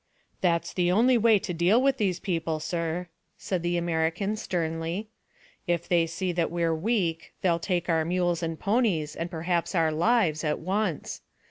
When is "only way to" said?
0.91-1.53